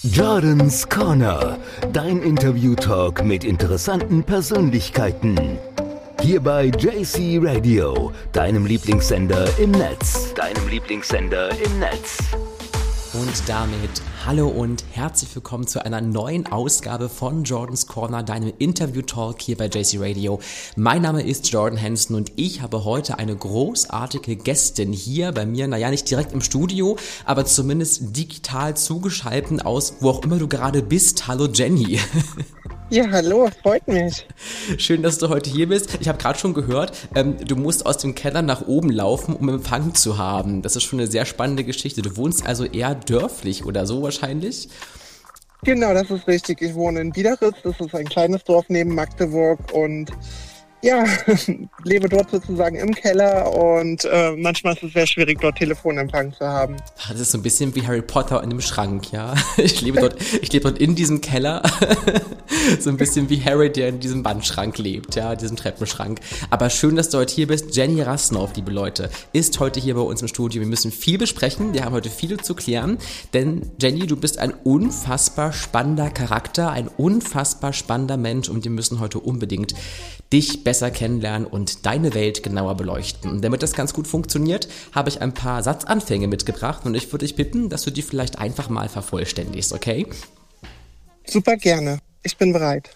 [0.00, 1.58] Jordans Corner,
[1.92, 5.58] dein Interview-Talk mit interessanten Persönlichkeiten.
[6.20, 10.32] Hier bei JC Radio, deinem Lieblingssender im Netz.
[10.34, 12.18] Deinem Lieblingssender im Netz.
[13.14, 13.90] Und damit
[14.24, 19.66] hallo und herzlich willkommen zu einer neuen Ausgabe von Jordans Corner, deinem Interview-Talk hier bei
[19.66, 20.40] JC Radio.
[20.76, 25.68] Mein Name ist Jordan Hansen und ich habe heute eine großartige Gästin hier bei mir,
[25.68, 26.96] naja, nicht direkt im Studio,
[27.26, 31.28] aber zumindest digital zugeschaltet aus, wo auch immer du gerade bist.
[31.28, 32.00] Hallo Jenny.
[32.92, 34.26] Ja, hallo, freut mich.
[34.76, 35.96] Schön, dass du heute hier bist.
[36.02, 39.48] Ich habe gerade schon gehört, ähm, du musst aus dem Keller nach oben laufen, um
[39.48, 40.60] Empfang zu haben.
[40.60, 42.02] Das ist schon eine sehr spannende Geschichte.
[42.02, 44.68] Du wohnst also eher dörflich oder so wahrscheinlich?
[45.62, 46.60] Genau, das ist richtig.
[46.60, 47.56] Ich wohne in Biederitz.
[47.64, 50.10] Das ist ein kleines Dorf neben Magdeburg und
[50.82, 51.04] ja,
[51.84, 56.44] lebe dort sozusagen im Keller und äh, manchmal ist es sehr schwierig, dort Telefonempfang zu
[56.46, 56.76] haben.
[57.08, 59.34] Das ist so ein bisschen wie Harry Potter in einem Schrank, ja.
[59.56, 61.62] Ich lebe dort, ich lebe dort in diesem Keller.
[62.80, 66.20] so ein bisschen wie Harry, der in diesem Wandschrank lebt, ja, diesem Treppenschrank.
[66.50, 67.76] Aber schön, dass du heute hier bist.
[67.76, 70.60] Jenny Rasnow, liebe Leute, ist heute hier bei uns im Studio.
[70.60, 71.74] Wir müssen viel besprechen.
[71.74, 72.98] Wir haben heute viel zu klären.
[73.34, 78.98] Denn Jenny, du bist ein unfassbar spannender Charakter, ein unfassbar spannender Mensch und wir müssen
[78.98, 79.74] heute unbedingt
[80.32, 83.30] dich besser kennenlernen und deine Welt genauer beleuchten.
[83.30, 87.26] Und damit das ganz gut funktioniert, habe ich ein paar Satzanfänge mitgebracht und ich würde
[87.26, 90.06] dich bitten, dass du die vielleicht einfach mal vervollständigst, okay?
[91.26, 91.98] Super gerne.
[92.22, 92.90] Ich bin bereit.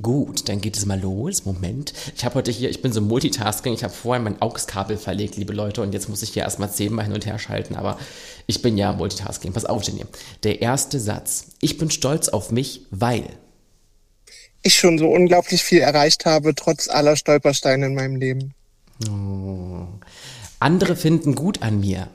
[0.00, 1.46] Gut, dann geht es mal los.
[1.46, 1.94] Moment.
[2.14, 5.54] Ich habe heute hier, ich bin so Multitasking, ich habe vorher mein AUX-Kabel verlegt, liebe
[5.54, 7.98] Leute, und jetzt muss ich hier erstmal zehnmal hin und her schalten, aber
[8.46, 9.52] ich bin ja Multitasking.
[9.52, 10.04] Pass auf, Jenny.
[10.42, 11.46] Der erste Satz.
[11.62, 13.24] Ich bin stolz auf mich, weil
[14.66, 18.54] ich schon so unglaublich viel erreicht habe, trotz aller Stolpersteine in meinem Leben.
[19.08, 19.86] Oh.
[20.58, 22.08] Andere finden gut an mir.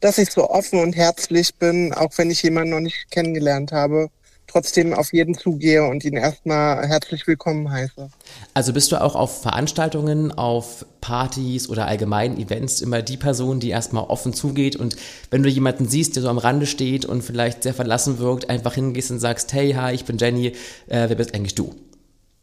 [0.00, 4.10] Dass ich so offen und herzlich bin, auch wenn ich jemanden noch nicht kennengelernt habe
[4.46, 8.10] trotzdem auf jeden zugehe und ihn erstmal herzlich willkommen heiße.
[8.54, 13.70] Also bist du auch auf Veranstaltungen, auf Partys oder allgemeinen Events immer die Person, die
[13.70, 14.96] erstmal offen zugeht und
[15.30, 18.74] wenn du jemanden siehst, der so am Rande steht und vielleicht sehr verlassen wirkt, einfach
[18.74, 20.48] hingehst und sagst, hey, hi, ich bin Jenny,
[20.88, 21.74] äh, wer bist eigentlich du?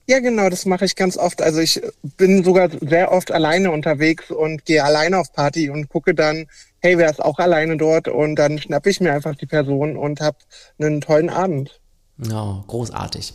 [0.09, 1.39] Ja, genau, das mache ich ganz oft.
[1.39, 1.83] Also ich
[2.17, 6.47] bin sogar sehr oft alleine unterwegs und gehe alleine auf Party und gucke dann,
[6.79, 8.07] hey, wer ist auch alleine dort?
[8.07, 10.37] Und dann schnappe ich mir einfach die Person und habe
[10.79, 11.79] einen tollen Abend.
[12.27, 13.33] Oh, großartig.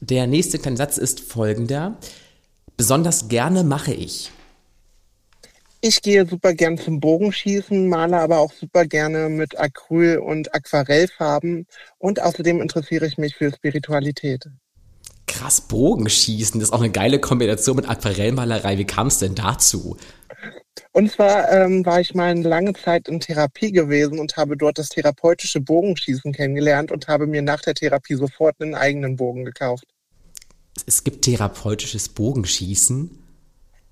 [0.00, 1.96] Der nächste kleine Satz ist folgender.
[2.76, 4.30] Besonders gerne mache ich.
[5.80, 11.66] Ich gehe super gern zum Bogenschießen, male aber auch super gerne mit Acryl- und Aquarellfarben
[11.98, 14.46] und außerdem interessiere ich mich für Spiritualität.
[15.26, 18.78] Krass, Bogenschießen, das ist auch eine geile Kombination mit Aquarellmalerei.
[18.78, 19.98] Wie kam es denn dazu?
[20.92, 24.78] Und zwar ähm, war ich mal eine lange Zeit in Therapie gewesen und habe dort
[24.78, 29.84] das therapeutische Bogenschießen kennengelernt und habe mir nach der Therapie sofort einen eigenen Bogen gekauft.
[30.86, 33.10] Es gibt therapeutisches Bogenschießen?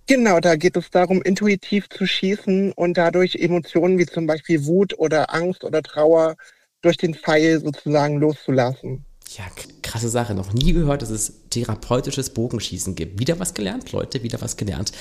[0.07, 4.99] Genau, da geht es darum, intuitiv zu schießen und dadurch Emotionen wie zum Beispiel Wut
[4.99, 6.35] oder Angst oder Trauer
[6.83, 9.05] durch den Pfeil sozusagen loszulassen.
[9.37, 9.45] Ja,
[9.83, 10.35] krasse Sache.
[10.35, 13.19] Noch nie gehört, dass es therapeutisches Bogenschießen gibt.
[13.21, 14.93] Wieder was gelernt, Leute, wieder was gelernt.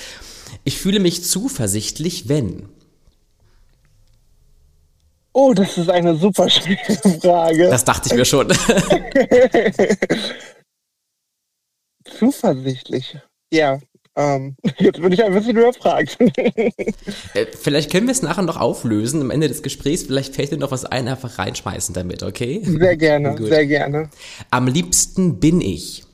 [0.64, 2.68] Ich fühle mich zuversichtlich, wenn.
[5.32, 7.68] Oh, das ist eine super schwere Frage.
[7.68, 8.48] Das dachte ich mir schon.
[12.04, 13.16] zuversichtlich.
[13.52, 13.80] Ja,
[14.14, 16.18] ähm, jetzt bin ich ein bisschen überfragt.
[17.34, 20.02] Äh, vielleicht können wir es nachher noch auflösen am Ende des Gesprächs.
[20.02, 22.60] Vielleicht fällt dir noch was ein, einfach reinschmeißen damit, okay?
[22.62, 23.48] Sehr gerne, Gut.
[23.48, 24.10] sehr gerne.
[24.50, 26.04] Am liebsten bin ich.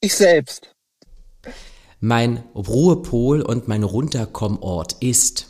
[0.00, 0.72] Ich selbst.
[2.00, 5.48] Mein Ruhepol und mein Runterkommort ist.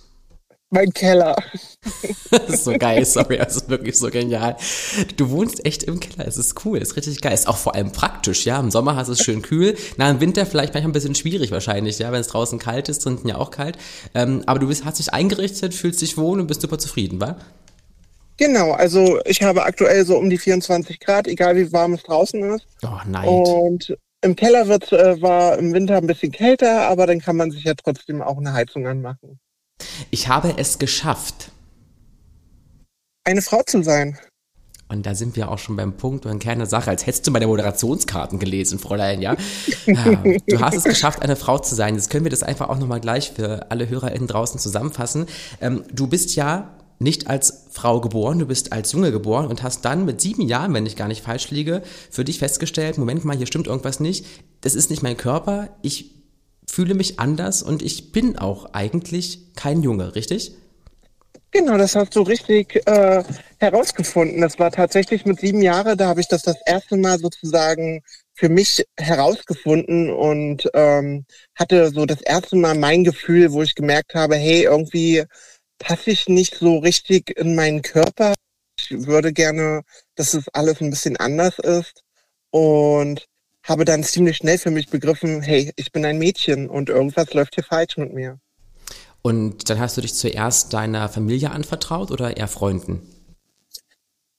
[0.73, 1.37] Mein Keller.
[2.31, 4.57] das ist so geil, sorry, das ist wirklich so genial.
[5.17, 7.35] Du wohnst echt im Keller, es ist cool, es ist richtig geil.
[7.35, 8.59] Ist auch vor allem praktisch, ja.
[8.59, 9.77] Im Sommer hast du es schön kühl.
[9.97, 13.05] Na, im Winter vielleicht manchmal ein bisschen schwierig wahrscheinlich, ja, wenn es draußen kalt ist,
[13.05, 13.79] drinnen ja auch kalt.
[14.15, 17.37] Ähm, aber du bist, hast dich eingerichtet, fühlst dich wohl und bist super zufrieden, wa?
[18.37, 22.43] Genau, also ich habe aktuell so um die 24 Grad, egal wie warm es draußen
[22.55, 22.65] ist.
[22.83, 23.29] Oh, nein.
[23.29, 27.51] Und im Keller wird, äh, war im Winter ein bisschen kälter, aber dann kann man
[27.51, 29.39] sich ja trotzdem auch eine Heizung anmachen.
[30.11, 31.53] Ich habe es geschafft.
[33.25, 34.19] Eine Frau zu sein.
[34.89, 37.47] Und da sind wir auch schon beim Punkt und keine Sache, als hättest du meine
[37.47, 39.37] Moderationskarten gelesen, Fräulein, ja?
[39.87, 40.25] ja?
[40.49, 41.95] Du hast es geschafft, eine Frau zu sein.
[41.95, 45.27] Jetzt können wir das einfach auch nochmal gleich für alle HörerInnen draußen zusammenfassen.
[45.61, 46.71] Ähm, du bist ja
[47.01, 50.75] nicht als Frau geboren, du bist als Junge geboren und hast dann mit sieben Jahren,
[50.75, 54.27] wenn ich gar nicht falsch liege, für dich festgestellt, Moment mal, hier stimmt irgendwas nicht.
[54.61, 56.15] Das ist nicht mein Körper, ich
[56.69, 60.53] fühle mich anders und ich bin auch eigentlich kein Junge, richtig?
[61.53, 63.25] Genau, das hast du richtig äh,
[63.59, 64.41] herausgefunden.
[64.41, 68.03] Das war tatsächlich mit sieben Jahren, da habe ich das das erste Mal sozusagen
[68.35, 71.25] für mich herausgefunden und ähm,
[71.57, 75.25] hatte so das erste Mal mein Gefühl, wo ich gemerkt habe, hey, irgendwie
[75.81, 78.35] passe ich nicht so richtig in meinen Körper.
[78.79, 79.83] Ich würde gerne,
[80.15, 82.05] dass es alles ein bisschen anders ist
[82.51, 83.27] und
[83.65, 87.57] habe dann ziemlich schnell für mich begriffen, hey, ich bin ein Mädchen und irgendwas läuft
[87.57, 88.39] hier falsch mit mir.
[89.23, 93.03] Und dann hast du dich zuerst deiner Familie anvertraut oder eher Freunden?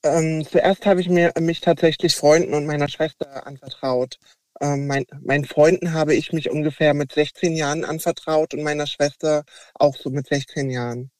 [0.02, 4.18] Ähm, zuerst habe ich mir, mich tatsächlich Freunden und meiner Schwester anvertraut.
[4.60, 9.44] Ähm, mein, meinen Freunden habe ich mich ungefähr mit 16 Jahren anvertraut und meiner Schwester
[9.74, 11.11] auch so mit 16 Jahren.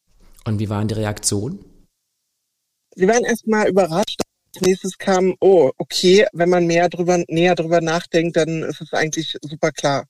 [0.44, 1.65] Und wie waren die Reaktionen?
[2.94, 4.21] Sie waren erstmal überrascht.
[4.55, 8.93] Als nächstes kam, oh, okay, wenn man mehr drüber, näher drüber nachdenkt, dann ist es
[8.93, 10.05] eigentlich super klar.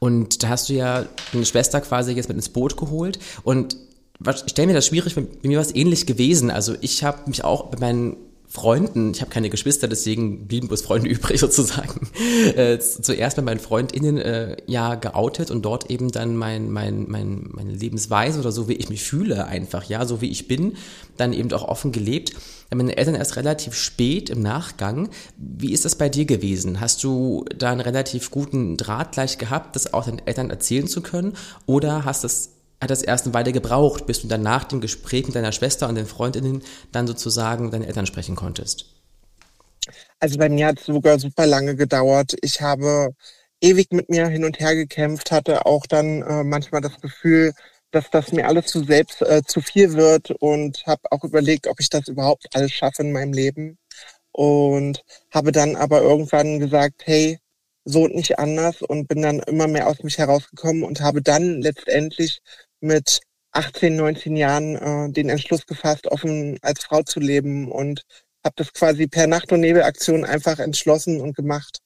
[0.00, 3.20] Und da hast du ja eine Schwester quasi jetzt mit ins Boot geholt.
[3.44, 3.76] Und
[4.20, 6.50] ich stelle mir das schwierig, bei mir war es ähnlich gewesen.
[6.50, 8.16] Also ich habe mich auch bei meinen
[8.52, 12.10] Freunden, ich habe keine Geschwister, deswegen blieben bloß Freunde übrig sozusagen,
[12.54, 17.48] äh, zuerst bei meinen FreundInnen äh, ja geoutet und dort eben dann mein, mein, mein,
[17.50, 20.74] meine Lebensweise oder so, wie ich mich fühle einfach, ja, so wie ich bin,
[21.16, 22.34] dann eben auch offen gelebt.
[22.74, 25.08] Meine Eltern erst relativ spät im Nachgang.
[25.38, 26.78] Wie ist das bei dir gewesen?
[26.80, 31.00] Hast du da einen relativ guten Draht gleich gehabt, das auch deinen Eltern erzählen zu
[31.00, 31.32] können?
[31.64, 32.51] Oder hast das
[32.82, 35.88] hat das erst eine Weile gebraucht, bis du dann nach dem Gespräch mit deiner Schwester
[35.88, 38.86] und den Freundinnen dann sozusagen mit deinen Eltern sprechen konntest?
[40.20, 42.34] Also bei mir hat es sogar super lange gedauert.
[42.42, 43.14] Ich habe
[43.60, 47.52] ewig mit mir hin und her gekämpft, hatte auch dann äh, manchmal das Gefühl,
[47.92, 51.78] dass das mir alles zu selbst äh, zu viel wird und habe auch überlegt, ob
[51.78, 53.78] ich das überhaupt alles schaffe in meinem Leben
[54.32, 57.38] und habe dann aber irgendwann gesagt, hey,
[57.84, 61.60] so und nicht anders und bin dann immer mehr aus mich herausgekommen und habe dann
[61.60, 62.40] letztendlich
[62.82, 63.20] mit
[63.52, 68.02] 18, 19 Jahren äh, den Entschluss gefasst, offen als Frau zu leben und
[68.44, 71.78] habe das quasi per Nacht- und Nebelaktion einfach entschlossen und gemacht.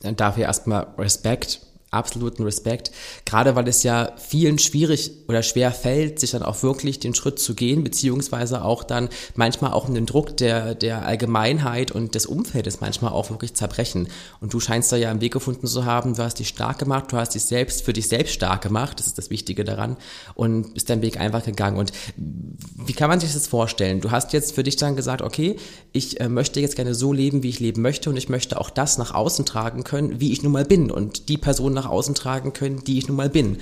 [0.00, 1.60] Dann dafür erstmal Respekt
[1.92, 2.90] absoluten Respekt.
[3.24, 7.38] Gerade weil es ja vielen schwierig oder schwer fällt, sich dann auch wirklich den Schritt
[7.38, 12.80] zu gehen, beziehungsweise auch dann manchmal auch den Druck der, der Allgemeinheit und des Umfeldes
[12.80, 14.08] manchmal auch wirklich zerbrechen.
[14.40, 17.12] Und du scheinst da ja einen Weg gefunden zu haben, du hast dich stark gemacht,
[17.12, 19.96] du hast dich selbst für dich selbst stark gemacht, das ist das Wichtige daran,
[20.34, 21.78] und bist deinen Weg einfach gegangen.
[21.78, 24.00] Und wie kann man sich das vorstellen?
[24.00, 25.56] Du hast jetzt für dich dann gesagt, okay,
[25.92, 28.70] ich äh, möchte jetzt gerne so leben, wie ich leben möchte und ich möchte auch
[28.70, 30.90] das nach außen tragen können, wie ich nun mal bin.
[30.90, 33.58] Und die Person nach außen tragen können, die ich nun mal bin.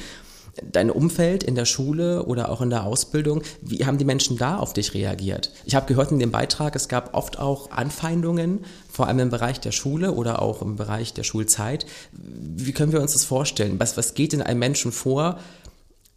[0.72, 4.58] Dein Umfeld in der Schule oder auch in der Ausbildung, wie haben die Menschen da
[4.58, 5.52] auf dich reagiert?
[5.64, 9.60] Ich habe gehört in dem Beitrag, es gab oft auch Anfeindungen, vor allem im Bereich
[9.60, 11.86] der Schule oder auch im Bereich der Schulzeit.
[12.12, 13.78] Wie können wir uns das vorstellen?
[13.78, 15.38] Was, was geht in einem Menschen vor,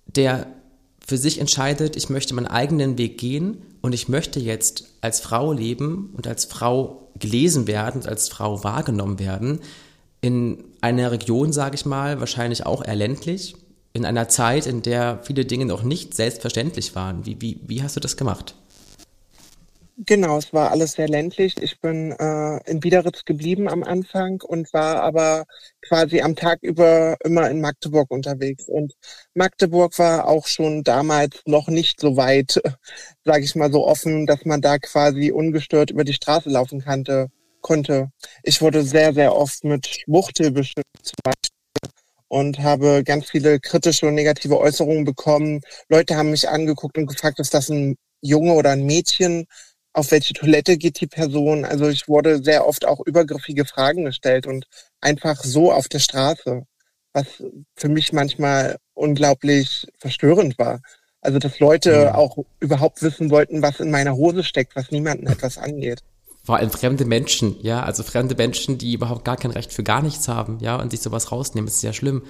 [0.07, 0.47] der
[1.05, 5.53] für sich entscheidet, ich möchte meinen eigenen Weg gehen und ich möchte jetzt als Frau
[5.53, 9.59] leben und als Frau gelesen werden, als Frau wahrgenommen werden
[10.21, 13.55] in einer Region, sage ich mal, wahrscheinlich auch eher ländlich,
[13.93, 17.25] in einer Zeit, in der viele Dinge noch nicht selbstverständlich waren.
[17.25, 18.55] Wie, wie, wie hast du das gemacht?
[19.95, 21.55] Genau, es war alles sehr ländlich.
[21.61, 25.45] Ich bin äh, in Biederitz geblieben am Anfang und war aber
[25.81, 28.67] quasi am Tag über immer in Magdeburg unterwegs.
[28.67, 28.93] Und
[29.35, 32.59] Magdeburg war auch schon damals noch nicht so weit,
[33.23, 37.29] sage ich mal so offen, dass man da quasi ungestört über die Straße laufen kannte
[37.63, 38.11] konnte.
[38.43, 41.53] Ich wurde sehr, sehr oft mit Schwuchtel beschimpft zum Beispiel
[42.27, 45.61] und habe ganz viele kritische und negative Äußerungen bekommen.
[45.89, 49.45] Leute haben mich angeguckt und gefragt, ist das ein Junge oder ein Mädchen?
[49.93, 51.65] Auf welche Toilette geht die Person?
[51.65, 54.65] Also ich wurde sehr oft auch übergriffige Fragen gestellt und
[55.01, 56.63] einfach so auf der Straße,
[57.13, 57.27] was
[57.75, 60.81] für mich manchmal unglaublich verstörend war.
[61.21, 65.57] Also dass Leute auch überhaupt wissen wollten, was in meiner Hose steckt, was niemanden etwas
[65.57, 66.01] angeht
[66.43, 70.01] vor allem fremde Menschen, ja, also fremde Menschen, die überhaupt gar kein Recht für gar
[70.01, 72.23] nichts haben, ja, und sich sowas rausnehmen, ist sehr schlimm.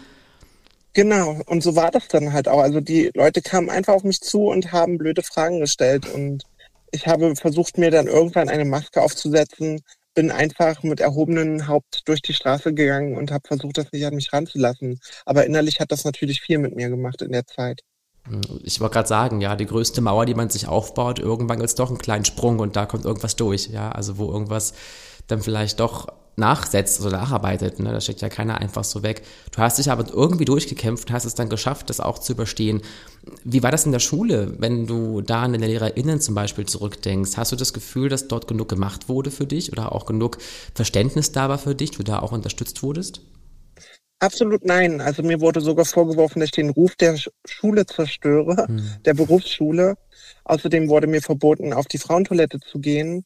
[0.94, 2.60] Genau, und so war das dann halt auch.
[2.60, 6.44] Also die Leute kamen einfach auf mich zu und haben blöde Fragen gestellt und
[6.92, 9.82] ich habe versucht, mir dann irgendwann eine Maske aufzusetzen,
[10.14, 14.14] bin einfach mit erhobenen Haupt durch die Straße gegangen und habe versucht, das nicht an
[14.14, 15.00] mich ranzulassen.
[15.26, 17.82] Aber innerlich hat das natürlich viel mit mir gemacht in der Zeit.
[18.64, 21.76] Ich wollte gerade sagen, ja, die größte Mauer, die man sich aufbaut, irgendwann gibt es
[21.76, 24.74] doch einen kleinen Sprung und da kommt irgendwas durch, ja, also wo irgendwas
[25.28, 27.92] dann vielleicht doch nachsetzt oder nacharbeitet, ne?
[27.92, 29.22] das steckt ja keiner einfach so weg.
[29.52, 32.82] Du hast dich aber irgendwie durchgekämpft, hast es dann geschafft, das auch zu überstehen.
[33.44, 37.38] Wie war das in der Schule, wenn du da an deine LehrerInnen zum Beispiel zurückdenkst?
[37.38, 40.40] Hast du das Gefühl, dass dort genug gemacht wurde für dich oder auch genug
[40.74, 43.22] Verständnis da war für dich, du da auch unterstützt wurdest?
[44.24, 45.02] Absolut nein.
[45.02, 48.82] Also mir wurde sogar vorgeworfen, dass ich den Ruf der Schule zerstöre, hm.
[49.04, 49.98] der Berufsschule.
[50.46, 53.26] Außerdem wurde mir verboten, auf die Frauentoilette zu gehen.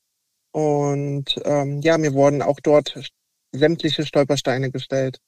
[0.51, 2.99] Und ähm, ja, mir wurden auch dort
[3.51, 5.19] sämtliche Stolpersteine gestellt,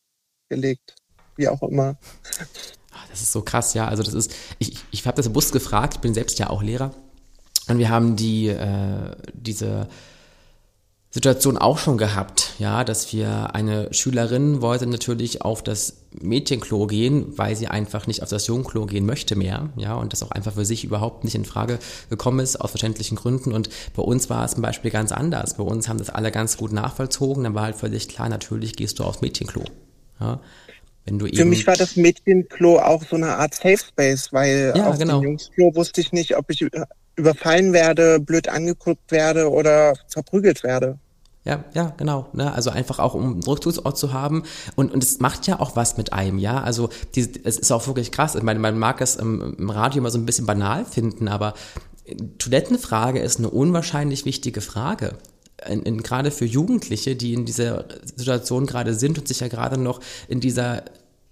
[0.50, 0.96] gelegt,
[1.36, 2.00] wie auch immer.
[2.92, 3.88] Ah, das ist so krass, ja.
[3.88, 6.64] Also das ist, ich, ich habe das im Bus gefragt, ich bin selbst ja auch
[6.64, 6.96] Lehrer.
[7.68, 9.88] Und wir haben die, äh, diese
[11.12, 17.36] Situation auch schon gehabt, ja, dass wir eine Schülerin wollte natürlich auf das Mädchenklo gehen,
[17.36, 20.54] weil sie einfach nicht auf das Jungklo gehen möchte mehr, ja, und das auch einfach
[20.54, 21.80] für sich überhaupt nicht in Frage
[22.12, 23.54] gekommen ist, aus verständlichen Gründen.
[23.54, 25.56] Und bei uns war es zum Beispiel ganz anders.
[25.56, 27.44] Bei uns haben das alle ganz gut nachvollzogen.
[27.44, 29.63] Dann war halt völlig klar, natürlich gehst du aufs Mädchenklo,
[30.20, 30.39] ja.
[31.06, 34.88] Wenn du Für mich war das Mädchenklo auch so eine Art Safe Space, weil ja,
[34.88, 35.22] auf genau.
[35.22, 36.68] dem Jungsklo wusste ich nicht, ob ich
[37.20, 40.98] überfallen werde, blöd angeguckt werde oder verprügelt werde.
[41.46, 42.28] Ja, ja, genau.
[42.34, 42.54] Ne?
[42.54, 44.44] Also einfach auch, um einen Rückzugsort zu haben.
[44.76, 46.62] Und, und es macht ja auch was mit einem, ja.
[46.62, 48.36] Also die, es ist auch wirklich krass.
[48.36, 51.54] Ich meine, man mag es im, im Radio immer so ein bisschen banal finden, aber
[52.38, 55.16] Toilettenfrage ist eine unwahrscheinlich wichtige Frage.
[55.68, 57.86] In, in, gerade für Jugendliche, die in dieser
[58.16, 60.84] Situation gerade sind und sich ja gerade noch in dieser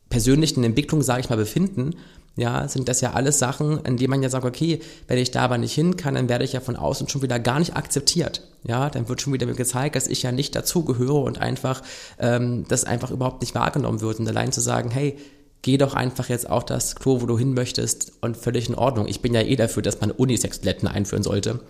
[0.09, 1.95] persönlichen Entwicklung, sage ich mal, befinden
[2.37, 5.41] ja, sind das ja alles Sachen, in denen man ja sagt, okay, wenn ich da
[5.41, 8.43] aber nicht hin kann, dann werde ich ja von außen schon wieder gar nicht akzeptiert.
[8.63, 11.81] Ja, dann wird schon wieder mir gezeigt, dass ich ja nicht dazugehöre und einfach
[12.19, 14.19] ähm, das einfach überhaupt nicht wahrgenommen wird.
[14.19, 15.17] Und allein zu sagen, hey,
[15.63, 19.07] geh doch einfach jetzt auch das Klo, wo du hin möchtest und völlig in Ordnung.
[19.07, 21.61] Ich bin ja eh dafür, dass man Unisex-Toiletten einführen sollte.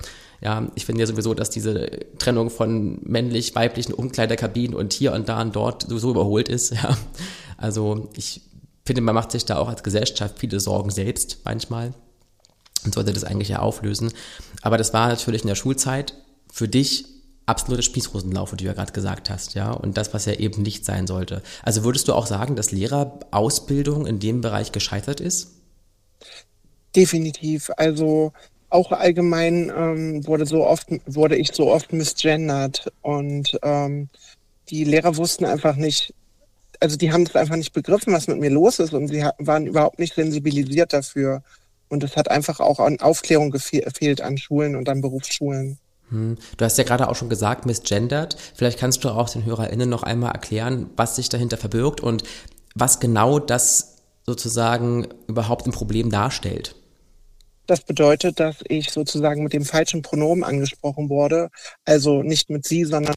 [0.42, 5.42] Ja, ich finde ja sowieso, dass diese Trennung von männlich-weiblichen Umkleiderkabinen und hier und da
[5.42, 6.74] und dort sowieso überholt ist.
[6.84, 6.96] Ja,
[7.58, 8.42] also ich
[8.88, 11.94] finde, man macht sich da auch als Gesellschaft viele Sorgen selbst manchmal
[12.84, 14.12] und sollte das eigentlich ja auflösen.
[14.62, 16.14] Aber das war natürlich in der Schulzeit
[16.52, 17.06] für dich
[17.46, 20.86] absolute Spießrosenlauf, wie du ja gerade gesagt hast, ja, und das, was ja eben nicht
[20.86, 21.42] sein sollte.
[21.64, 25.52] Also würdest du auch sagen, dass Lehrerausbildung in dem Bereich gescheitert ist?
[26.96, 27.72] Definitiv.
[27.78, 28.34] Also
[28.70, 34.10] auch allgemein ähm, wurde so oft wurde ich so oft misgendert und ähm,
[34.70, 36.14] die Lehrer wussten einfach nicht,
[36.80, 39.68] also die haben das einfach nicht begriffen, was mit mir los ist und sie waren
[39.68, 41.44] überhaupt nicht sensibilisiert dafür.
[41.90, 45.80] Und es hat einfach auch an Aufklärung gefehlt an Schulen und an Berufsschulen.
[46.10, 46.38] Hm.
[46.58, 48.38] Du hast ja gerade auch schon gesagt, misgendert.
[48.56, 52.24] Vielleicht kannst du auch den HörerInnen noch einmal erklären, was sich dahinter verbirgt und
[52.76, 56.76] was genau das sozusagen überhaupt ein Problem darstellt.
[57.66, 61.50] Das bedeutet, dass ich sozusagen mit dem falschen Pronomen angesprochen wurde.
[61.86, 63.16] Also nicht mit sie, sondern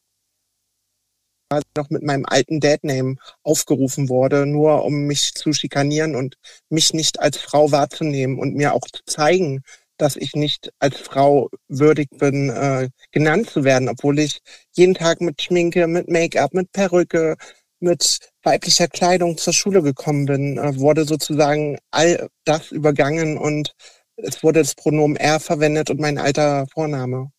[1.76, 6.36] noch mit meinem alten Dadname aufgerufen wurde, nur um mich zu schikanieren und
[6.68, 9.62] mich nicht als Frau wahrzunehmen und mir auch zu zeigen,
[9.96, 14.40] dass ich nicht als Frau würdig bin, äh, genannt zu werden, obwohl ich
[14.72, 17.36] jeden Tag mit Schminke, mit Make-up, mit Perücke,
[17.80, 23.74] mit weiblicher Kleidung zur Schule gekommen bin, äh, wurde sozusagen all das übergangen und
[24.16, 27.30] es wurde das Pronomen er verwendet und mein alter Vorname.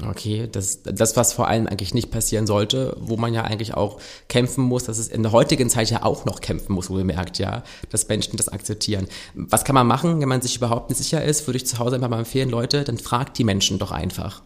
[0.00, 4.00] Okay, das, das, was vor allem eigentlich nicht passieren sollte, wo man ja eigentlich auch
[4.28, 7.04] kämpfen muss, dass es in der heutigen Zeit ja auch noch kämpfen muss, wo ihr
[7.04, 9.06] merkt, ja, dass Menschen das akzeptieren.
[9.34, 11.46] Was kann man machen, wenn man sich überhaupt nicht sicher ist?
[11.46, 14.42] Würde ich zu Hause einfach mal empfehlen, Leute, dann fragt die Menschen doch einfach.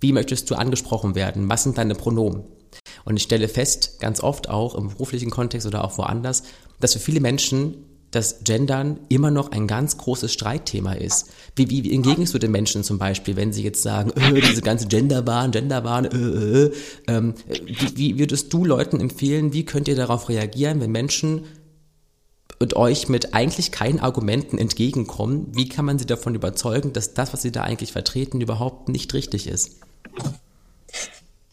[0.00, 1.48] Wie möchtest du angesprochen werden?
[1.48, 2.44] Was sind deine Pronomen?
[3.04, 6.42] Und ich stelle fest, ganz oft auch im beruflichen Kontext oder auch woanders,
[6.80, 11.30] dass für viele Menschen dass Gendern immer noch ein ganz großes Streitthema ist.
[11.56, 14.62] Wie, wie, wie entgegnest du den Menschen zum Beispiel, wenn sie jetzt sagen, äh, diese
[14.62, 16.72] ganze Genderbahn, Genderbahn, äh, äh, äh,
[17.08, 21.46] ähm, wie, wie würdest du Leuten empfehlen, wie könnt ihr darauf reagieren, wenn Menschen
[22.58, 25.48] und euch mit eigentlich keinen Argumenten entgegenkommen?
[25.52, 29.14] Wie kann man sie davon überzeugen, dass das, was sie da eigentlich vertreten, überhaupt nicht
[29.14, 29.80] richtig ist?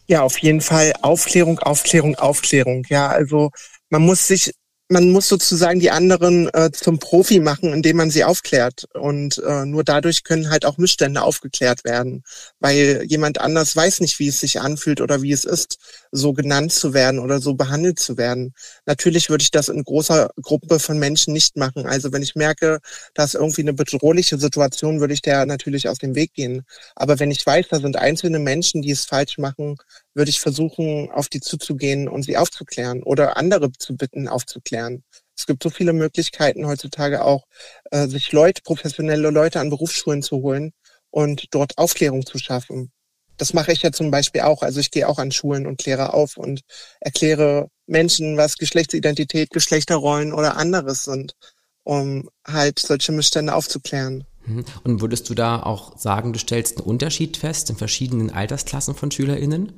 [0.06, 2.84] Ja, auf jeden Fall Aufklärung, Aufklärung, Aufklärung.
[2.90, 3.50] Ja, also
[3.88, 4.52] man muss sich
[4.90, 8.88] man muss sozusagen die anderen äh, zum Profi machen, indem man sie aufklärt.
[8.94, 12.24] Und äh, nur dadurch können halt auch Missstände aufgeklärt werden,
[12.58, 15.78] weil jemand anders weiß nicht, wie es sich anfühlt oder wie es ist,
[16.10, 18.52] so genannt zu werden oder so behandelt zu werden.
[18.84, 21.86] Natürlich würde ich das in großer Gruppe von Menschen nicht machen.
[21.86, 22.80] Also wenn ich merke,
[23.14, 26.64] dass irgendwie eine bedrohliche Situation, würde ich der natürlich aus dem Weg gehen.
[26.96, 29.76] Aber wenn ich weiß, da sind einzelne Menschen, die es falsch machen,
[30.14, 35.04] würde ich versuchen, auf die zuzugehen und sie aufzuklären oder andere zu bitten, aufzuklären.
[35.36, 37.46] Es gibt so viele Möglichkeiten heutzutage auch,
[37.90, 40.72] äh, sich Leute, professionelle Leute an Berufsschulen zu holen
[41.10, 42.92] und dort Aufklärung zu schaffen.
[43.36, 44.62] Das mache ich ja zum Beispiel auch.
[44.62, 46.60] Also ich gehe auch an Schulen und kläre auf und
[47.00, 51.34] erkläre Menschen, was Geschlechtsidentität, Geschlechterrollen oder anderes sind,
[51.82, 54.24] um halt solche Missstände aufzuklären.
[54.44, 54.64] Mhm.
[54.84, 59.10] Und würdest du da auch sagen, du stellst einen Unterschied fest in verschiedenen Altersklassen von
[59.10, 59.72] SchülerInnen?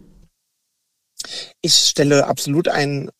[1.60, 3.10] Ich stelle absolut einen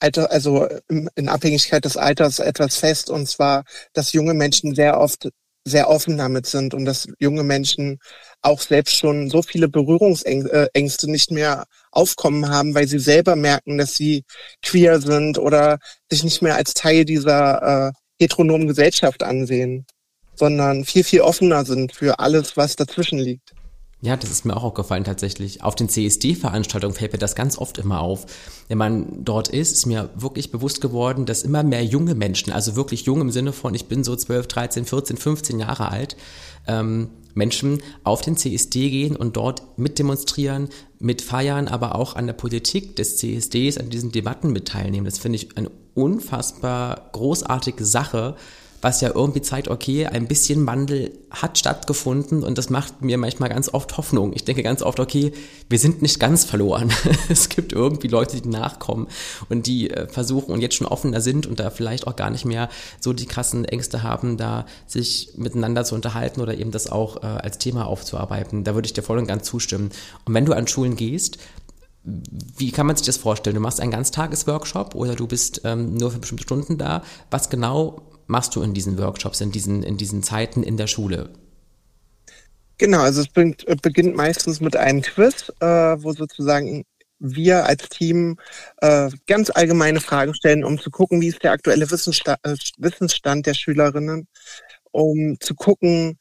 [0.00, 5.28] Alter, also in Abhängigkeit des Alters etwas fest, und zwar, dass junge Menschen sehr oft
[5.64, 7.98] sehr offen damit sind und dass junge Menschen
[8.40, 13.94] auch selbst schon so viele Berührungsängste nicht mehr aufkommen haben, weil sie selber merken, dass
[13.94, 14.24] sie
[14.62, 15.78] queer sind oder
[16.10, 19.86] sich nicht mehr als Teil dieser äh, heteronomen Gesellschaft ansehen,
[20.34, 23.51] sondern viel, viel offener sind für alles, was dazwischen liegt.
[24.04, 25.62] Ja, das ist mir auch aufgefallen tatsächlich.
[25.62, 28.26] Auf den CSD-Veranstaltungen fällt mir das ganz oft immer auf.
[28.66, 32.74] Wenn man dort ist, ist mir wirklich bewusst geworden, dass immer mehr junge Menschen, also
[32.74, 36.16] wirklich jung im Sinne von, ich bin so 12, 13, 14, 15 Jahre alt,
[36.66, 40.68] ähm, Menschen auf den CSD gehen und dort mitdemonstrieren,
[40.98, 45.06] mitfeiern, aber auch an der Politik des CSDs, an diesen Debatten mit teilnehmen.
[45.06, 48.34] Das finde ich eine unfassbar großartige Sache,
[48.82, 53.48] was ja irgendwie zeigt, okay, ein bisschen Wandel hat stattgefunden und das macht mir manchmal
[53.48, 54.32] ganz oft Hoffnung.
[54.34, 55.32] Ich denke ganz oft, okay,
[55.70, 56.92] wir sind nicht ganz verloren.
[57.28, 59.06] es gibt irgendwie Leute, die nachkommen
[59.48, 62.44] und die äh, versuchen und jetzt schon offener sind und da vielleicht auch gar nicht
[62.44, 62.68] mehr
[63.00, 67.26] so die krassen Ängste haben, da sich miteinander zu unterhalten oder eben das auch äh,
[67.26, 68.64] als Thema aufzuarbeiten.
[68.64, 69.90] Da würde ich dir voll und ganz zustimmen.
[70.24, 71.38] Und wenn du an Schulen gehst,
[72.04, 73.54] wie kann man sich das vorstellen?
[73.54, 77.04] Du machst einen Ganztagesworkshop oder du bist ähm, nur für bestimmte Stunden da.
[77.30, 81.30] Was genau machst du in diesen Workshops, in diesen, in diesen Zeiten in der Schule?
[82.78, 86.84] Genau, also es beginnt, äh, beginnt meistens mit einem Quiz, äh, wo sozusagen
[87.18, 88.36] wir als Team
[88.78, 93.46] äh, ganz allgemeine Fragen stellen, um zu gucken, wie ist der aktuelle Wissenssta äh, Wissensstand
[93.46, 94.26] der Schülerinnen,
[94.90, 96.18] um zu gucken,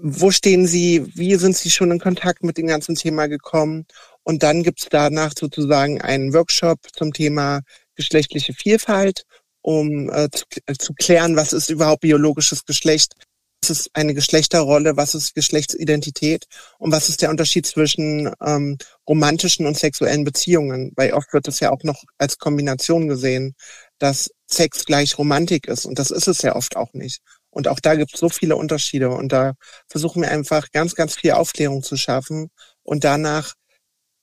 [0.00, 3.86] wo stehen sie, wie sind sie schon in Kontakt mit dem ganzen Thema gekommen.
[4.24, 7.60] Und dann gibt es danach sozusagen einen Workshop zum Thema
[7.94, 9.24] geschlechtliche Vielfalt
[9.66, 13.14] um äh, zu, äh, zu klären, was ist überhaupt biologisches Geschlecht,
[13.60, 16.46] was ist eine Geschlechterrolle, was ist Geschlechtsidentität
[16.78, 21.58] und was ist der Unterschied zwischen ähm, romantischen und sexuellen Beziehungen, weil oft wird es
[21.58, 23.56] ja auch noch als Kombination gesehen,
[23.98, 27.20] dass Sex gleich Romantik ist und das ist es ja oft auch nicht.
[27.50, 29.54] Und auch da gibt es so viele Unterschiede und da
[29.88, 32.50] versuchen wir einfach ganz, ganz viel Aufklärung zu schaffen
[32.84, 33.54] und danach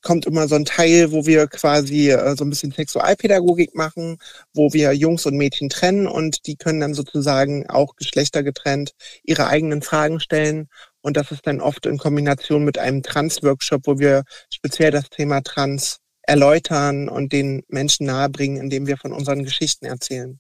[0.04, 4.18] kommt immer so ein Teil, wo wir quasi äh, so ein bisschen Sexualpädagogik machen,
[4.54, 8.92] wo wir Jungs und Mädchen trennen und die können dann sozusagen auch geschlechtergetrennt
[9.24, 10.68] ihre eigenen Fragen stellen.
[11.02, 14.24] Und das ist dann oft in Kombination mit einem Trans-Workshop, wo wir
[14.54, 20.40] speziell das Thema Trans erläutern und den Menschen nahebringen, indem wir von unseren Geschichten erzählen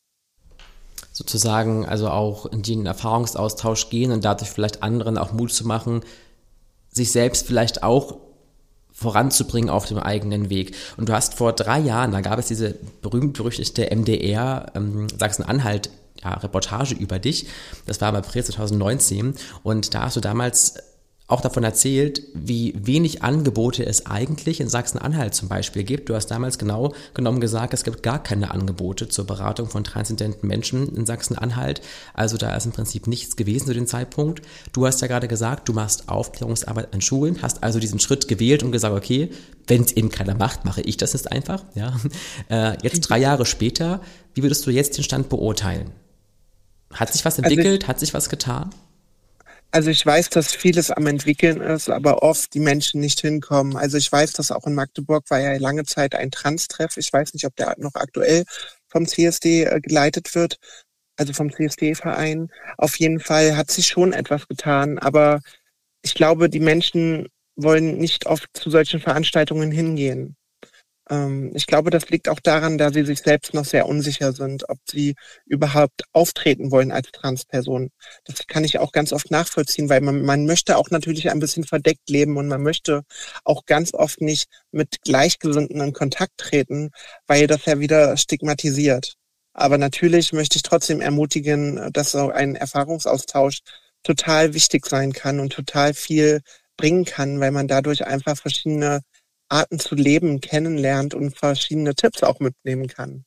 [1.13, 6.01] sozusagen also auch in den Erfahrungsaustausch gehen und dadurch vielleicht anderen auch Mut zu machen,
[6.89, 8.17] sich selbst vielleicht auch
[8.93, 10.75] voranzubringen auf dem eigenen Weg.
[10.97, 15.89] Und du hast vor drei Jahren, da gab es diese berühmt-berüchtigte MDR ähm, Sachsen-Anhalt
[16.23, 17.47] ja, Reportage über dich.
[17.85, 20.75] Das war im April 2019 und da hast du damals
[21.27, 26.09] auch davon erzählt, wie wenig Angebote es eigentlich in Sachsen-Anhalt zum Beispiel gibt.
[26.09, 30.47] Du hast damals genau genommen gesagt, es gibt gar keine Angebote zur Beratung von transzendenten
[30.47, 31.81] Menschen in Sachsen-Anhalt.
[32.13, 34.41] Also da ist im Prinzip nichts gewesen zu dem Zeitpunkt.
[34.73, 38.61] Du hast ja gerade gesagt, du machst Aufklärungsarbeit an Schulen, hast also diesen Schritt gewählt
[38.61, 39.29] und gesagt, okay,
[39.65, 41.63] wenn es eben keiner macht, mache ich das jetzt einfach.
[41.73, 41.95] Ja.
[42.49, 44.01] Äh, jetzt drei Jahre später,
[44.33, 45.91] wie würdest du jetzt den Stand beurteilen?
[46.93, 47.83] Hat sich was also entwickelt?
[47.83, 48.69] Also hat sich was getan?
[49.75, 53.75] Also ich weiß, dass vieles am entwickeln ist, aber oft die Menschen nicht hinkommen.
[53.75, 56.95] Also ich weiß, dass auch in Magdeburg war ja lange Zeit ein Trans-Treff.
[56.97, 58.43] Ich weiß nicht, ob der noch aktuell
[58.87, 60.57] vom CSD äh, geleitet wird,
[61.17, 62.51] also vom CSD-Verein.
[62.77, 65.41] Auf jeden Fall hat sich schon etwas getan, aber
[66.03, 70.35] ich glaube, die Menschen wollen nicht oft zu solchen Veranstaltungen hingehen.
[71.13, 74.67] Ähm, ich glaube, das liegt auch daran, da sie sich selbst noch sehr unsicher sind,
[74.69, 77.91] ob sie überhaupt auftreten wollen als Transperson.
[78.25, 81.65] Das kann ich auch ganz oft nachvollziehen, weil man, man möchte auch natürlich ein bisschen
[81.65, 83.03] verdeckt leben und man möchte
[83.43, 86.91] auch ganz oft nicht mit Gleichgesinnten in Kontakt treten,
[87.27, 89.13] weil das ja wieder stigmatisiert.
[89.53, 93.59] Aber natürlich möchte ich trotzdem ermutigen, dass so ein Erfahrungsaustausch
[94.03, 96.41] total wichtig sein kann und total viel
[96.77, 99.01] bringen kann, weil man dadurch einfach verschiedene
[99.49, 103.25] Arten zu leben kennenlernt und verschiedene Tipps auch mitnehmen kann.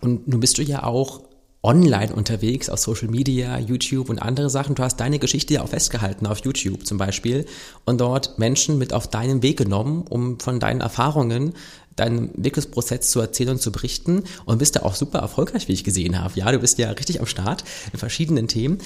[0.00, 1.22] Und nun bist du ja auch
[1.62, 4.74] online unterwegs auf Social Media, YouTube und andere Sachen.
[4.74, 7.46] Du hast deine Geschichte ja auch festgehalten auf YouTube zum Beispiel
[7.84, 11.54] und dort Menschen mit auf deinen Weg genommen, um von deinen Erfahrungen
[11.96, 15.82] deinen Wirkungsprozess zu erzählen und zu berichten und bist da auch super erfolgreich, wie ich
[15.82, 16.38] gesehen habe.
[16.38, 18.78] Ja, du bist ja richtig am Start in verschiedenen Themen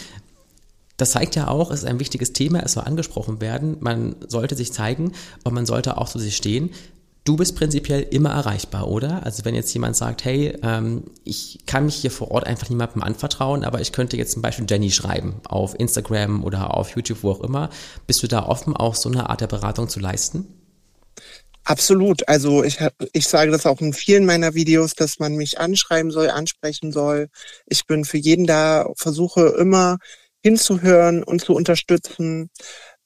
[1.02, 3.76] das zeigt ja auch, es ist ein wichtiges Thema, es soll angesprochen werden.
[3.80, 5.10] Man sollte sich zeigen
[5.42, 6.70] und man sollte auch zu sich stehen.
[7.24, 9.26] Du bist prinzipiell immer erreichbar, oder?
[9.26, 13.02] Also wenn jetzt jemand sagt, hey, ähm, ich kann mich hier vor Ort einfach niemandem
[13.02, 17.32] anvertrauen, aber ich könnte jetzt zum Beispiel Jenny schreiben auf Instagram oder auf YouTube, wo
[17.32, 17.68] auch immer.
[18.06, 20.46] Bist du da offen, auch so eine Art der Beratung zu leisten?
[21.64, 22.28] Absolut.
[22.28, 22.78] Also ich,
[23.12, 27.28] ich sage das auch in vielen meiner Videos, dass man mich anschreiben soll, ansprechen soll.
[27.66, 29.98] Ich bin für jeden da, versuche immer
[30.42, 32.50] hinzuhören und zu unterstützen.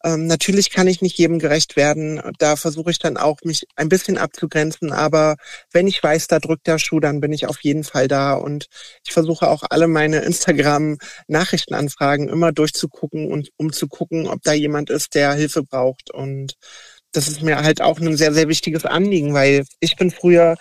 [0.05, 2.21] Ähm, natürlich kann ich nicht jedem gerecht werden.
[2.39, 4.93] Da versuche ich dann auch, mich ein bisschen abzugrenzen.
[4.93, 5.37] Aber
[5.73, 8.35] wenn ich weiß, da drückt der Schuh, dann bin ich auf jeden Fall da.
[8.35, 8.67] Und
[9.05, 14.91] ich versuche auch alle meine Instagram-Nachrichtenanfragen immer durchzugucken und um zu gucken, ob da jemand
[14.91, 16.11] ist, der Hilfe braucht.
[16.13, 16.55] Und
[17.13, 20.57] das ist mir halt auch ein sehr, sehr wichtiges Anliegen, weil ich bin früher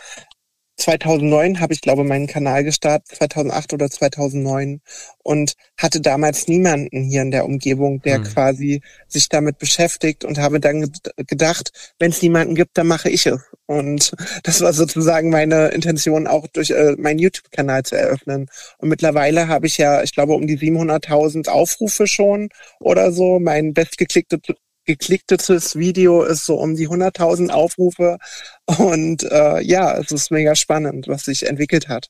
[0.78, 4.82] 2009 habe ich, glaube meinen Kanal gestartet, 2008 oder 2009
[5.24, 8.24] und hatte damals niemanden hier in der Umgebung, der hm.
[8.26, 10.92] quasi sich damit beschäftigt und habe dann
[11.28, 13.40] gedacht, wenn es niemanden gibt, dann mache ich es.
[13.68, 14.12] Und
[14.44, 18.48] das war sozusagen meine Intention, auch durch äh, meinen YouTube-Kanal zu eröffnen.
[18.78, 23.40] Und mittlerweile habe ich ja, ich glaube, um die 700.000 Aufrufe schon oder so.
[23.40, 24.40] Mein bestgeklicktes
[24.86, 28.18] geklicktes Video ist so um die 100.000 Aufrufe.
[28.78, 32.10] Und äh, ja, es ist mega spannend, was sich entwickelt hat.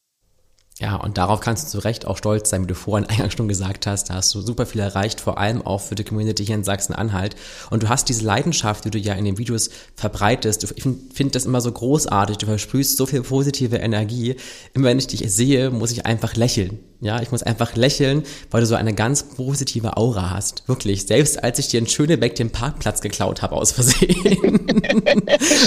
[0.78, 3.48] Ja, und darauf kannst du zu Recht auch stolz sein, wie du vorhin eingangs schon
[3.48, 4.10] gesagt hast.
[4.10, 7.36] Da hast du super viel erreicht, vor allem auch für die Community hier in Sachsen-Anhalt.
[7.70, 10.64] Und du hast diese Leidenschaft, die du ja in den Videos verbreitest.
[10.76, 12.38] Ich finde das immer so großartig.
[12.38, 14.36] Du versprühst so viel positive Energie.
[14.74, 16.80] Immer wenn ich dich sehe, muss ich einfach lächeln.
[17.06, 20.68] Ja, ich muss einfach lächeln, weil du so eine ganz positive Aura hast.
[20.68, 21.06] Wirklich.
[21.06, 24.66] Selbst als ich dir in Schönebeck den Parkplatz geklaut habe aus Versehen.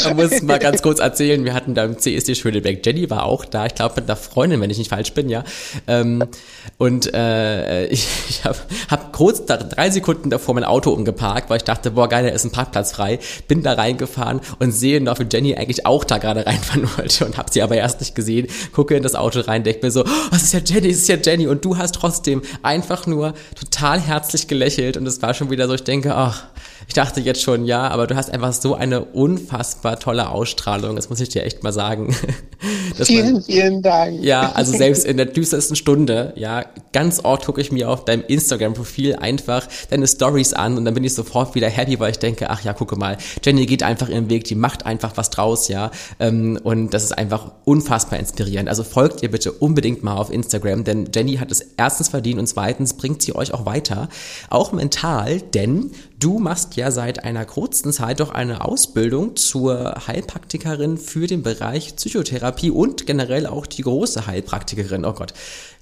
[0.03, 1.44] da muss mal ganz kurz erzählen.
[1.44, 2.85] Wir hatten da im CSD Schönebeck.
[2.85, 3.66] Jenny war auch da.
[3.66, 5.44] Ich glaube mit einer Freundin, wenn ich nicht falsch bin, ja.
[5.87, 6.24] Ähm,
[6.77, 8.59] und äh, ich, ich habe
[8.90, 12.46] hab kurz drei Sekunden davor mein Auto umgeparkt, weil ich dachte, boah geil, da ist
[12.46, 13.20] ein Parkplatz frei.
[13.46, 17.38] Bin da reingefahren und sehe noch, wie Jenny eigentlich auch da gerade reinfahren wollte und
[17.38, 18.48] habe sie aber erst nicht gesehen.
[18.72, 21.09] Gucke in das Auto rein, denke mir so, oh, das ist ja Jenny, das ist
[21.09, 24.97] ja Jenny und du hast trotzdem einfach nur total herzlich gelächelt.
[24.97, 26.45] Und es war schon wieder so, ich denke, ach,
[26.88, 31.11] ich dachte jetzt schon, ja, aber du hast einfach so eine unfassbar tolle Ausstrahlung, das
[31.11, 32.16] muss ich dir echt mal sagen.
[32.94, 34.24] vielen, man, vielen Dank.
[34.24, 38.24] Ja, also selbst in der düstersten Stunde, ja, ganz oft gucke ich mir auf deinem
[38.27, 42.48] Instagram-Profil einfach deine Stories an und dann bin ich sofort wieder happy, weil ich denke,
[42.48, 45.90] ach ja, gucke mal, Jenny geht einfach ihren Weg, die macht einfach was draus, ja,
[46.20, 48.70] ähm, und das ist einfach unfassbar inspirierend.
[48.70, 52.46] Also folgt ihr bitte unbedingt mal auf Instagram, denn Jenny hat es erstens verdient und
[52.46, 54.09] zweitens bringt sie euch auch weiter,
[54.48, 60.98] auch mental, denn Du machst ja seit einer kurzen Zeit doch eine Ausbildung zur Heilpraktikerin
[60.98, 65.04] für den Bereich Psychotherapie und generell auch die große Heilpraktikerin.
[65.04, 65.33] Oh Gott,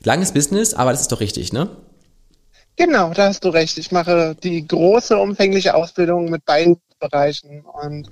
[0.05, 1.71] langes Business, aber das ist doch richtig, ne?
[2.77, 3.79] Genau, da hast du recht.
[3.79, 8.11] Ich mache die große, umfängliche Ausbildung mit beiden Bereichen und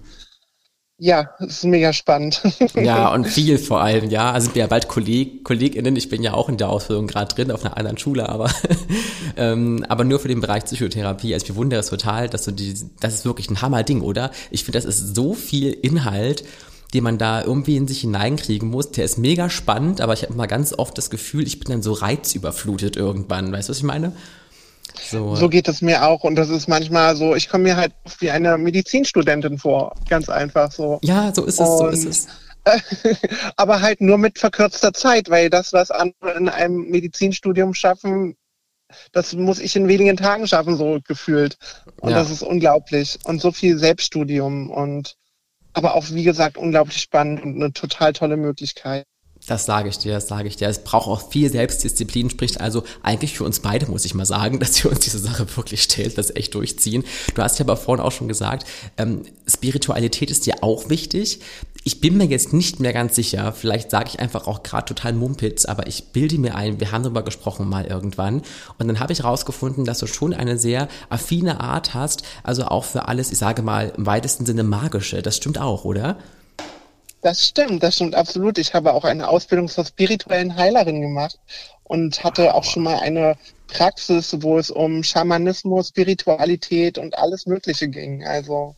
[0.98, 2.40] ja, es ist mega spannend.
[2.74, 4.30] Ja, und viel vor allem, ja.
[4.30, 7.34] Also sind wir ja bald Kolleg, KollegInnen, ich bin ja auch in der Ausbildung gerade
[7.34, 8.50] drin, auf einer anderen Schule, aber,
[9.36, 11.34] ähm, aber nur für den Bereich Psychotherapie.
[11.34, 14.30] Also ich bewundere es total, dass du die, das ist wirklich ein Hammer-Ding, oder?
[14.50, 16.44] Ich finde, das ist so viel Inhalt,
[16.94, 18.92] den man da irgendwie in sich hineinkriegen muss.
[18.92, 21.82] Der ist mega spannend, aber ich habe mal ganz oft das Gefühl, ich bin dann
[21.82, 23.52] so reizüberflutet irgendwann.
[23.52, 24.12] Weißt du, was ich meine?
[25.02, 25.34] So.
[25.34, 28.30] so geht es mir auch und das ist manchmal so, ich komme mir halt wie
[28.30, 30.98] eine Medizinstudentin vor, ganz einfach so.
[31.02, 32.28] Ja, so ist es, und, so ist es.
[33.56, 38.36] aber halt nur mit verkürzter Zeit, weil das, was andere in einem Medizinstudium schaffen,
[39.12, 41.56] das muss ich in wenigen Tagen schaffen, so gefühlt.
[42.00, 42.16] Und ja.
[42.16, 43.18] das ist unglaublich.
[43.24, 45.16] Und so viel Selbststudium und
[45.72, 49.04] aber auch, wie gesagt, unglaublich spannend und eine total tolle Möglichkeit.
[49.46, 50.68] Das sage ich dir, das sage ich dir.
[50.68, 54.58] Es braucht auch viel Selbstdisziplin, spricht also eigentlich für uns beide, muss ich mal sagen,
[54.60, 57.04] dass wir uns diese Sache wirklich stellt, das echt durchziehen.
[57.34, 61.40] Du hast ja aber vorhin auch schon gesagt, ähm, Spiritualität ist dir auch wichtig.
[61.86, 65.12] Ich bin mir jetzt nicht mehr ganz sicher, vielleicht sage ich einfach auch gerade total
[65.12, 68.40] Mumpitz, aber ich bilde mir ein, wir haben darüber gesprochen mal irgendwann
[68.78, 72.84] und dann habe ich rausgefunden, dass du schon eine sehr affine Art hast, also auch
[72.84, 75.20] für alles, ich sage mal im weitesten Sinne magische.
[75.20, 76.16] Das stimmt auch, oder?
[77.24, 78.58] Das stimmt, das stimmt absolut.
[78.58, 81.38] Ich habe auch eine Ausbildung zur spirituellen Heilerin gemacht
[81.82, 87.88] und hatte auch schon mal eine Praxis, wo es um Schamanismus, Spiritualität und alles Mögliche
[87.88, 88.26] ging.
[88.26, 88.74] Also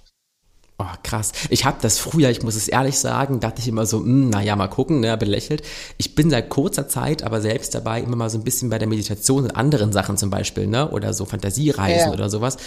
[0.78, 1.32] Oh, krass.
[1.50, 4.54] Ich habe das früher, ich muss es ehrlich sagen, dachte ich immer so, hm, naja,
[4.54, 5.62] mal gucken, ne, belächelt.
[5.96, 8.87] Ich bin seit kurzer Zeit aber selbst dabei, immer mal so ein bisschen bei der
[8.87, 12.12] Meditation und anderen Sachen zum Beispiel, ne, oder so Fantasiereisen ja.
[12.12, 12.59] oder sowas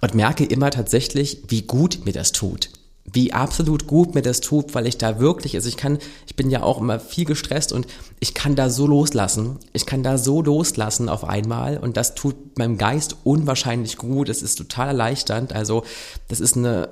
[0.00, 2.70] und merke immer tatsächlich, wie gut mir das tut
[3.12, 6.50] wie absolut gut mir das tut, weil ich da wirklich, also ich kann, ich bin
[6.50, 7.86] ja auch immer viel gestresst und
[8.20, 9.58] ich kann da so loslassen.
[9.72, 14.28] Ich kann da so loslassen auf einmal und das tut meinem Geist unwahrscheinlich gut.
[14.28, 15.52] Es ist total erleichternd.
[15.52, 15.84] Also
[16.28, 16.88] das ist eine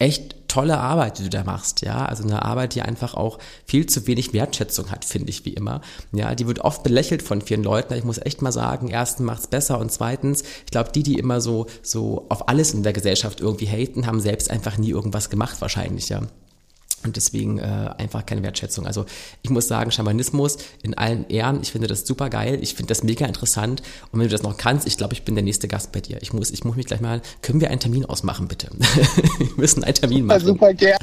[0.00, 2.04] echt tolle Arbeit, die du da machst, ja.
[2.06, 5.80] Also eine Arbeit, die einfach auch viel zu wenig Wertschätzung hat, finde ich, wie immer.
[6.12, 7.94] Ja, die wird oft belächelt von vielen Leuten.
[7.94, 11.40] Ich muss echt mal sagen, erstens macht's besser und zweitens, ich glaube, die, die immer
[11.40, 15.60] so, so auf alles in der Gesellschaft irgendwie haten, haben selbst einfach nie irgendwas gemacht,
[15.60, 16.22] wahrscheinlich, ja.
[17.02, 18.86] Und deswegen äh, einfach keine Wertschätzung.
[18.86, 19.06] Also
[19.42, 23.02] ich muss sagen, Schamanismus in allen Ehren, ich finde das super geil, ich finde das
[23.02, 23.82] mega interessant.
[24.12, 26.18] Und wenn du das noch kannst, ich glaube, ich bin der nächste Gast bei dir.
[26.20, 28.68] Ich muss, ich muss mich gleich mal, können wir einen Termin ausmachen, bitte?
[29.38, 30.44] wir müssen einen Termin machen.
[30.44, 30.98] super gern.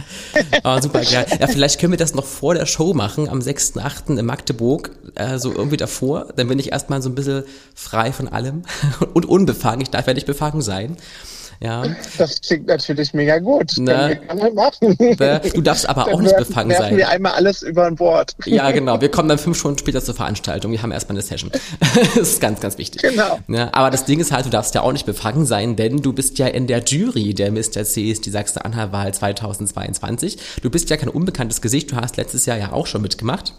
[0.64, 1.26] oh, super gern.
[1.40, 4.20] Ja, vielleicht können wir das noch vor der Show machen, am 6.8.
[4.20, 6.28] in Magdeburg, äh, so irgendwie davor.
[6.36, 8.64] Dann bin ich erstmal so ein bisschen frei von allem
[9.14, 9.82] und unbefangen.
[9.82, 10.98] Ich darf ja nicht befangen sein.
[11.60, 11.84] Ja.
[12.18, 13.78] Das klingt natürlich mega gut.
[13.78, 14.20] Ne?
[15.20, 15.42] Ne?
[15.54, 16.98] Du darfst aber auch nicht befangen werfen sein.
[16.98, 18.36] wir einmal alles über ein Bord.
[18.46, 19.02] Ja, genau.
[19.02, 20.72] Wir kommen dann fünf Stunden später zur Veranstaltung.
[20.72, 21.52] Wir haben erstmal eine Session.
[21.80, 23.02] das ist ganz, ganz wichtig.
[23.02, 23.40] Genau.
[23.48, 26.14] Ja, aber das Ding ist halt, du darfst ja auch nicht befangen sein, denn du
[26.14, 27.84] bist ja in der Jury der Mr.
[27.84, 30.38] Cs, die Sachsen-Anhalt-Wahl 2022.
[30.62, 31.92] Du bist ja kein unbekanntes Gesicht.
[31.92, 33.54] Du hast letztes Jahr ja auch schon mitgemacht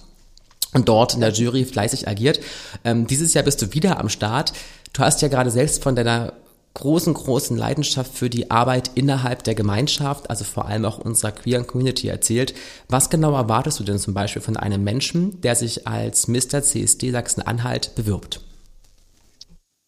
[0.75, 2.41] und dort in der Jury fleißig agiert.
[2.85, 4.53] Ähm, dieses Jahr bist du wieder am Start.
[4.93, 6.33] Du hast ja gerade selbst von deiner
[6.79, 11.67] großen, großen Leidenschaft für die Arbeit innerhalb der Gemeinschaft, also vor allem auch unserer queeren
[11.67, 12.55] Community erzählt.
[12.89, 16.63] Was genau erwartest du denn zum Beispiel von einem Menschen, der sich als Mr.
[16.63, 18.41] CSD Sachsen-Anhalt bewirbt?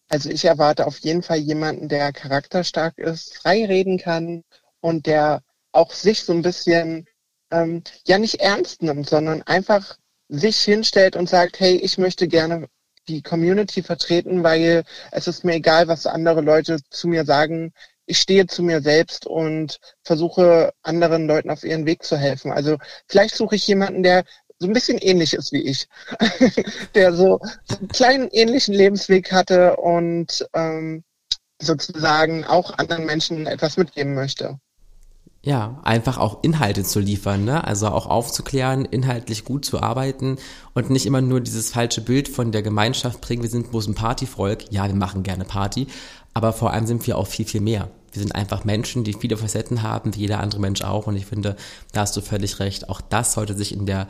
[0.09, 4.43] Also ich erwarte auf jeden Fall jemanden, der charakterstark ist, frei reden kann
[4.81, 7.07] und der auch sich so ein bisschen
[7.51, 12.67] ähm, ja nicht ernst nimmt, sondern einfach sich hinstellt und sagt, hey, ich möchte gerne
[13.07, 17.73] die Community vertreten, weil es ist mir egal, was andere Leute zu mir sagen.
[18.05, 22.51] Ich stehe zu mir selbst und versuche anderen Leuten auf ihren Weg zu helfen.
[22.51, 24.23] Also vielleicht suche ich jemanden, der
[24.59, 25.87] so ein bisschen ähnlich ist wie ich,
[26.95, 31.03] der so, einen kleinen ähnlichen Lebensweg hatte und ähm,
[31.59, 34.59] sozusagen auch anderen Menschen etwas mitgeben möchte.
[35.43, 37.63] Ja, einfach auch Inhalte zu liefern, ne?
[37.63, 40.37] Also auch aufzuklären, inhaltlich gut zu arbeiten
[40.75, 43.95] und nicht immer nur dieses falsche Bild von der Gemeinschaft bringen, wir sind bloß ein
[43.95, 44.71] Partyvolk.
[44.71, 45.87] Ja, wir machen gerne Party,
[46.35, 47.89] aber vor allem sind wir auch viel, viel mehr.
[48.11, 51.07] Wir sind einfach Menschen, die viele Facetten haben, wie jeder andere Mensch auch.
[51.07, 51.55] Und ich finde,
[51.91, 52.89] da hast du völlig recht.
[52.89, 54.07] Auch das sollte sich in der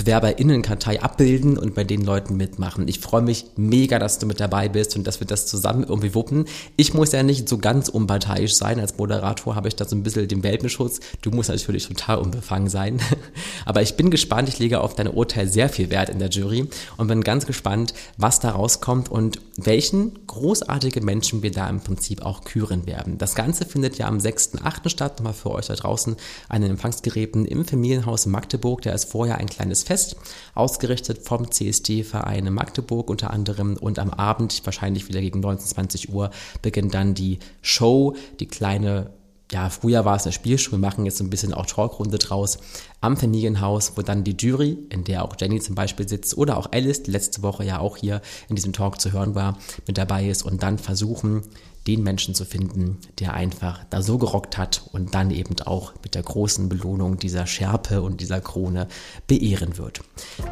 [0.00, 2.88] BewerberInnenkartei abbilden und bei den Leuten mitmachen.
[2.88, 6.14] Ich freue mich mega, dass du mit dabei bist und dass wir das zusammen irgendwie
[6.14, 6.46] wuppen.
[6.76, 8.80] Ich muss ja nicht so ganz unparteiisch sein.
[8.80, 11.00] Als Moderator habe ich da so ein bisschen den Welpenschutz.
[11.20, 13.00] Du musst natürlich total unbefangen sein.
[13.66, 14.48] Aber ich bin gespannt.
[14.48, 17.92] Ich lege auf dein Urteil sehr viel Wert in der Jury und bin ganz gespannt,
[18.16, 23.18] was da rauskommt und welchen großartigen Menschen wir da im Prinzip auch küren werden.
[23.18, 24.88] Das Ganze findet ja am 6.8.
[24.88, 25.18] statt.
[25.18, 26.16] Nochmal für euch da draußen
[26.48, 28.82] an den Empfangsgeräten im Familienhaus Magdeburg.
[28.82, 30.14] Da ist vorher ein kleines Fest,
[30.54, 33.76] ausgerichtet vom CSD-Verein in Magdeburg unter anderem.
[33.76, 36.30] Und am Abend, wahrscheinlich wieder gegen 19, 20 Uhr,
[36.62, 39.10] beginnt dann die Show, die kleine
[39.52, 42.58] ja, früher war es eine Spielshow, wir machen jetzt ein bisschen auch Talkrunde draus
[43.00, 46.70] am Familienhaus, wo dann die Jury, in der auch Jenny zum Beispiel sitzt oder auch
[46.70, 50.28] Alice, die letzte Woche ja auch hier in diesem Talk zu hören war, mit dabei
[50.28, 51.42] ist und dann versuchen,
[51.90, 56.14] den Menschen zu finden, der einfach da so gerockt hat und dann eben auch mit
[56.14, 58.86] der großen Belohnung dieser Schärpe und dieser Krone
[59.26, 60.00] beehren wird.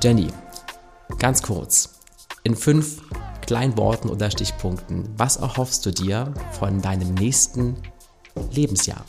[0.03, 0.27] Jenny,
[1.21, 2.01] ganz kurz,
[2.43, 3.03] in fünf
[3.47, 7.77] kleinen Worten oder Stichpunkten, was erhoffst du dir von deinem nächsten
[8.51, 9.05] Lebensjahr?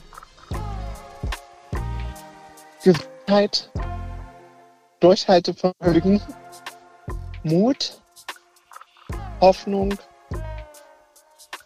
[2.84, 3.72] Gesundheit,
[5.00, 6.22] Durchhaltevermögen,
[7.42, 8.00] Mut,
[9.42, 9.98] Hoffnung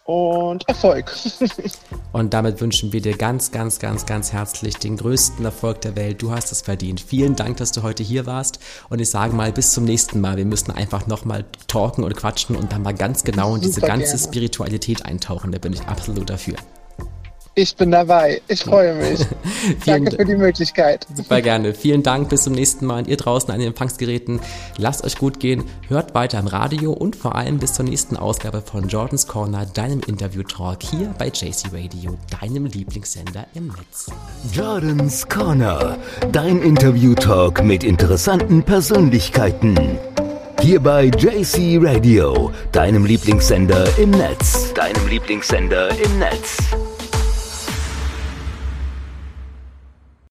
[0.04, 1.16] und Erfolg.
[2.12, 6.20] und damit wünschen wir dir ganz, ganz, ganz, ganz herzlich den größten Erfolg der Welt.
[6.20, 7.00] Du hast es verdient.
[7.00, 8.58] Vielen Dank, dass du heute hier warst.
[8.90, 10.36] Und ich sage mal, bis zum nächsten Mal.
[10.36, 14.16] Wir müssen einfach nochmal talken und quatschen und dann mal ganz genau in diese ganze
[14.16, 14.22] gerne.
[14.22, 15.52] Spiritualität eintauchen.
[15.52, 16.56] Da bin ich absolut dafür.
[17.56, 18.42] Ich bin dabei.
[18.48, 19.20] Ich freue mich.
[19.86, 21.06] Danke für die Möglichkeit.
[21.14, 21.72] Super gerne.
[21.72, 22.28] Vielen Dank.
[22.28, 22.98] Bis zum nächsten Mal.
[22.98, 24.40] Und ihr draußen an den Empfangsgeräten.
[24.76, 25.64] Lasst euch gut gehen.
[25.88, 30.00] Hört weiter im Radio und vor allem bis zur nächsten Ausgabe von Jordans Corner, deinem
[30.00, 34.10] Interview-Talk hier bei JC Radio, deinem Lieblingssender im Netz.
[34.52, 35.96] Jordans Corner,
[36.32, 39.78] dein Interview-Talk mit interessanten Persönlichkeiten.
[40.60, 44.72] Hier bei JC Radio, deinem Lieblingssender im Netz.
[44.74, 46.58] Deinem Lieblingssender im Netz.